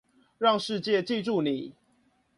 [0.39, 1.75] 讓世界記住你